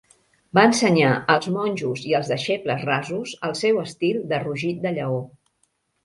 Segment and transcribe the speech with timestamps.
[0.59, 5.21] Va ensenyar als monjos i els deixebles rasos el seu estil de rugit de lleó.